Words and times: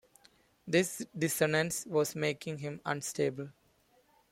This 0.67 1.05
dissonance 1.15 1.85
was 1.85 2.15
making 2.15 2.57
him 2.57 2.81
unstable. 2.87 3.49